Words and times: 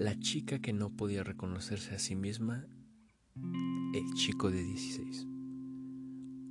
La 0.00 0.18
chica 0.18 0.60
que 0.60 0.72
no 0.72 0.88
podía 0.88 1.22
reconocerse 1.22 1.94
a 1.94 1.98
sí 1.98 2.16
misma, 2.16 2.64
el 3.92 4.14
chico 4.14 4.50
de 4.50 4.64
16. 4.64 5.26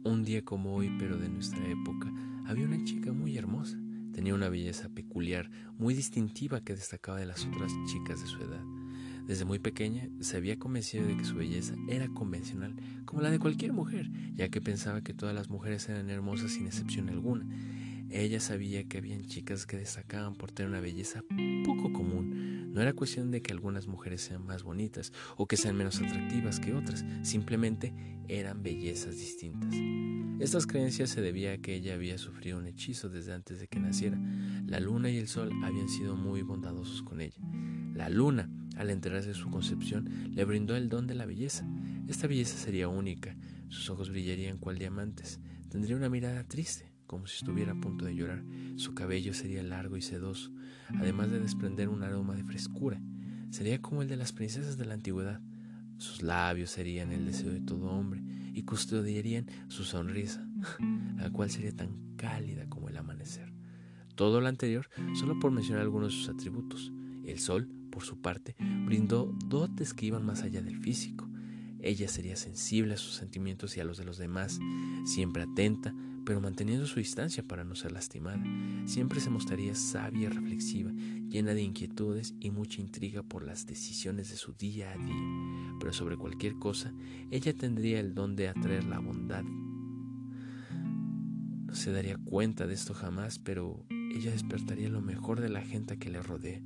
Un 0.03 0.23
día 0.23 0.45
como 0.45 0.75
hoy, 0.75 0.95
pero 0.99 1.17
de 1.17 1.29
nuestra 1.29 1.67
época, 1.67 2.13
había 2.45 2.67
una 2.67 2.83
chica 2.83 3.11
muy 3.11 3.39
hermosa. 3.39 3.75
Tenía 4.13 4.35
una 4.35 4.49
belleza 4.49 4.89
peculiar, 4.89 5.49
muy 5.79 5.95
distintiva 5.95 6.61
que 6.61 6.75
destacaba 6.75 7.17
de 7.17 7.25
las 7.25 7.43
otras 7.43 7.73
chicas 7.87 8.21
de 8.21 8.27
su 8.27 8.37
edad. 8.37 8.63
Desde 9.25 9.45
muy 9.45 9.57
pequeña 9.57 10.07
se 10.19 10.37
había 10.37 10.59
convencido 10.59 11.07
de 11.07 11.17
que 11.17 11.25
su 11.25 11.33
belleza 11.33 11.73
era 11.87 12.07
convencional, 12.07 12.75
como 13.05 13.23
la 13.23 13.31
de 13.31 13.39
cualquier 13.39 13.73
mujer, 13.73 14.11
ya 14.35 14.49
que 14.49 14.61
pensaba 14.61 15.01
que 15.01 15.15
todas 15.15 15.33
las 15.33 15.49
mujeres 15.49 15.89
eran 15.89 16.11
hermosas 16.11 16.51
sin 16.51 16.67
excepción 16.67 17.09
alguna. 17.09 17.47
Ella 18.11 18.39
sabía 18.39 18.83
que 18.83 18.99
habían 18.99 19.25
chicas 19.25 19.65
que 19.65 19.77
destacaban 19.77 20.35
por 20.35 20.51
tener 20.51 20.69
una 20.69 20.81
belleza 20.81 21.23
poco 21.63 21.93
común. 21.93 22.58
No 22.79 22.83
era 22.83 22.93
cuestión 22.93 23.29
de 23.29 23.41
que 23.41 23.51
algunas 23.51 23.87
mujeres 23.87 24.21
sean 24.21 24.45
más 24.45 24.63
bonitas 24.63 25.11
o 25.35 25.47
que 25.47 25.57
sean 25.57 25.75
menos 25.75 25.99
atractivas 25.99 26.61
que 26.61 26.73
otras, 26.73 27.03
simplemente 27.23 27.93
eran 28.29 28.63
bellezas 28.63 29.17
distintas. 29.17 29.75
Estas 30.39 30.65
creencias 30.65 31.09
se 31.09 31.19
debía 31.19 31.51
a 31.51 31.57
que 31.57 31.75
ella 31.75 31.95
había 31.95 32.17
sufrido 32.17 32.57
un 32.57 32.67
hechizo 32.67 33.09
desde 33.09 33.33
antes 33.33 33.59
de 33.59 33.67
que 33.67 33.81
naciera. 33.81 34.17
La 34.65 34.79
luna 34.79 35.09
y 35.09 35.17
el 35.17 35.27
sol 35.27 35.51
habían 35.61 35.89
sido 35.89 36.15
muy 36.15 36.41
bondadosos 36.41 37.01
con 37.01 37.19
ella. 37.19 37.35
La 37.95 38.07
luna 38.07 38.49
al 38.77 38.91
enterarse 38.91 39.27
de 39.27 39.35
su 39.35 39.49
concepción, 39.49 40.31
le 40.33 40.45
brindó 40.45 40.77
el 40.77 40.87
don 40.87 41.05
de 41.05 41.15
la 41.15 41.25
belleza. 41.25 41.67
Esta 42.07 42.27
belleza 42.27 42.57
sería 42.57 42.87
única, 42.87 43.35
sus 43.67 43.89
ojos 43.89 44.09
brillarían 44.09 44.57
cual 44.57 44.77
diamantes, 44.77 45.41
tendría 45.67 45.97
una 45.97 46.07
mirada 46.07 46.45
triste, 46.45 46.88
como 47.09 47.25
si 47.25 47.37
estuviera 47.37 47.71
a 47.71 47.81
punto 47.81 48.05
de 48.05 48.13
llorar, 48.13 48.43
su 48.75 48.93
cabello 48.93 49.33
sería 49.33 49.63
largo 49.63 49.97
y 49.97 50.01
sedoso, 50.03 50.51
además 50.99 51.31
de 51.31 51.39
desprender 51.39 51.89
un 51.89 52.03
aroma 52.03 52.35
de 52.35 52.43
frescura, 52.43 53.01
sería 53.49 53.81
como 53.81 54.03
el 54.03 54.07
de 54.07 54.15
las 54.15 54.31
princesas 54.31 54.77
de 54.77 54.85
la 54.85 54.93
antigüedad, 54.93 55.41
sus 55.97 56.21
labios 56.21 56.69
serían 56.69 57.11
el 57.11 57.25
deseo 57.25 57.51
de 57.51 57.61
todo 57.61 57.89
hombre 57.89 58.21
y 58.53 58.61
custodiarían 58.61 59.47
su 59.69 59.85
sonrisa, 59.85 60.47
la 61.17 61.31
cual 61.31 61.49
sería 61.49 61.75
tan 61.75 62.15
cálida 62.15 62.69
como 62.69 62.89
el 62.89 62.97
amanecer. 62.97 63.51
Todo 64.13 64.39
lo 64.39 64.47
anterior 64.47 64.87
solo 65.15 65.39
por 65.39 65.49
mencionar 65.49 65.81
algunos 65.81 66.11
de 66.11 66.17
sus 66.19 66.29
atributos. 66.29 66.91
El 67.25 67.39
sol 67.39 67.69
por 67.89 68.03
su 68.03 68.21
parte, 68.21 68.55
brindó 68.85 69.33
dotes 69.47 69.95
que 69.95 70.05
iban 70.05 70.23
más 70.23 70.43
allá 70.43 70.61
del 70.61 70.77
físico. 70.77 71.27
Ella 71.81 72.07
sería 72.07 72.35
sensible 72.35 72.93
a 72.93 72.97
sus 72.97 73.15
sentimientos 73.15 73.75
y 73.77 73.79
a 73.79 73.83
los 73.83 73.97
de 73.97 74.05
los 74.05 74.17
demás, 74.17 74.59
siempre 75.05 75.43
atenta, 75.43 75.93
pero 76.29 76.41
manteniendo 76.41 76.85
su 76.85 76.99
distancia 76.99 77.41
para 77.41 77.63
no 77.63 77.73
ser 77.73 77.91
lastimada. 77.91 78.43
Siempre 78.85 79.19
se 79.19 79.31
mostraría 79.31 79.73
sabia 79.73 80.27
y 80.27 80.29
reflexiva, 80.29 80.91
llena 81.27 81.55
de 81.55 81.63
inquietudes 81.63 82.35
y 82.39 82.51
mucha 82.51 82.81
intriga 82.81 83.23
por 83.23 83.43
las 83.43 83.65
decisiones 83.65 84.29
de 84.29 84.35
su 84.35 84.53
día 84.53 84.91
a 84.91 84.97
día. 84.97 85.73
Pero 85.79 85.91
sobre 85.91 86.17
cualquier 86.17 86.53
cosa, 86.59 86.93
ella 87.31 87.51
tendría 87.55 87.99
el 87.99 88.13
don 88.13 88.35
de 88.35 88.47
atraer 88.47 88.83
la 88.83 88.99
bondad. 88.99 89.43
No 91.65 91.73
se 91.73 91.91
daría 91.91 92.19
cuenta 92.23 92.67
de 92.67 92.75
esto 92.75 92.93
jamás, 92.93 93.39
pero 93.39 93.87
ella 93.89 94.29
despertaría 94.29 94.89
lo 94.89 95.01
mejor 95.01 95.41
de 95.41 95.49
la 95.49 95.63
gente 95.63 95.97
que 95.97 96.11
le 96.11 96.21
rodea. 96.21 96.61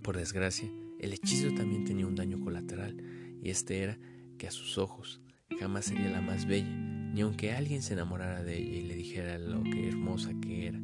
Por 0.00 0.16
desgracia, 0.16 0.70
el 1.00 1.12
hechizo 1.12 1.52
también 1.52 1.84
tenía 1.84 2.06
un 2.06 2.14
daño 2.14 2.40
colateral, 2.40 2.96
y 3.42 3.50
este 3.50 3.82
era 3.82 3.98
que 4.38 4.46
a 4.46 4.50
sus 4.50 4.78
ojos 4.78 5.20
jamás 5.60 5.84
sería 5.84 6.08
la 6.08 6.22
más 6.22 6.46
bella, 6.46 6.93
ni 7.14 7.20
aunque 7.20 7.52
alguien 7.52 7.80
se 7.80 7.92
enamorara 7.92 8.42
de 8.42 8.58
ella 8.58 8.76
y 8.76 8.82
le 8.82 8.96
dijera 8.96 9.38
lo 9.38 9.62
que 9.62 9.88
hermosa 9.88 10.32
que 10.42 10.66
era, 10.66 10.80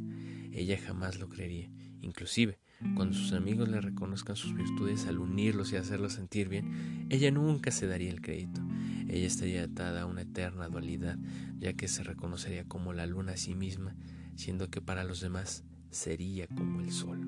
ella 0.52 0.78
jamás 0.78 1.18
lo 1.18 1.28
creería. 1.28 1.68
Inclusive, 2.02 2.60
cuando 2.94 3.16
sus 3.16 3.32
amigos 3.32 3.68
le 3.68 3.80
reconozcan 3.80 4.36
sus 4.36 4.54
virtudes 4.54 5.06
al 5.06 5.18
unirlos 5.18 5.72
y 5.72 5.76
hacerlos 5.76 6.12
sentir 6.12 6.48
bien, 6.48 7.08
ella 7.10 7.32
nunca 7.32 7.72
se 7.72 7.88
daría 7.88 8.10
el 8.10 8.20
crédito. 8.20 8.60
Ella 9.08 9.26
estaría 9.26 9.64
atada 9.64 10.02
a 10.02 10.06
una 10.06 10.22
eterna 10.22 10.68
dualidad, 10.68 11.18
ya 11.58 11.72
que 11.72 11.88
se 11.88 12.04
reconocería 12.04 12.64
como 12.64 12.92
la 12.92 13.06
luna 13.06 13.32
a 13.32 13.36
sí 13.36 13.56
misma, 13.56 13.96
siendo 14.36 14.70
que 14.70 14.80
para 14.80 15.02
los 15.02 15.20
demás 15.20 15.64
sería 15.90 16.46
como 16.46 16.80
el 16.80 16.92
sol. 16.92 17.26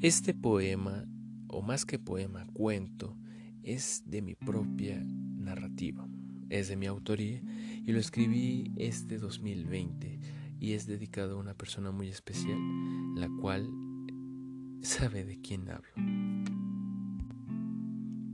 Este 0.00 0.34
poema, 0.34 1.04
o 1.46 1.62
más 1.62 1.86
que 1.86 2.00
poema, 2.00 2.44
cuento, 2.52 3.16
es 3.68 4.02
de 4.06 4.22
mi 4.22 4.34
propia 4.34 4.98
narrativa, 5.04 6.08
es 6.48 6.68
de 6.68 6.76
mi 6.76 6.86
autoría 6.86 7.42
y 7.84 7.92
lo 7.92 7.98
escribí 7.98 8.72
este 8.76 9.18
2020 9.18 10.18
y 10.58 10.72
es 10.72 10.86
dedicado 10.86 11.36
a 11.36 11.40
una 11.40 11.54
persona 11.54 11.90
muy 11.90 12.08
especial, 12.08 12.58
la 13.14 13.28
cual 13.40 13.68
sabe 14.80 15.24
de 15.24 15.40
quién 15.40 15.68
hablo. 15.68 15.90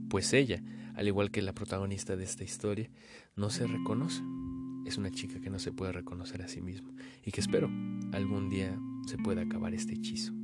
Pues 0.09 0.31
ella, 0.31 0.63
al 0.95 1.07
igual 1.07 1.31
que 1.31 1.41
la 1.41 1.53
protagonista 1.53 2.15
de 2.15 2.23
esta 2.23 2.45
historia, 2.45 2.89
no 3.35 3.49
se 3.49 3.67
reconoce. 3.67 4.23
Es 4.85 4.97
una 4.97 5.11
chica 5.11 5.41
que 5.41 5.49
no 5.49 5.59
se 5.59 5.73
puede 5.73 5.91
reconocer 5.91 6.43
a 6.43 6.47
sí 6.47 6.61
misma 6.61 6.93
y 7.25 7.31
que 7.31 7.41
espero 7.41 7.69
algún 8.13 8.49
día 8.49 8.79
se 9.07 9.17
pueda 9.17 9.41
acabar 9.41 9.73
este 9.73 9.95
hechizo. 9.95 10.34